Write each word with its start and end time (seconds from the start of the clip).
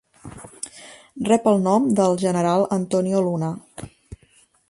Rep 1.27 1.49
el 1.51 1.61
nom 1.67 1.85
del 2.01 2.17
general 2.23 2.65
Antonio 2.79 3.23
Luna. 3.27 3.51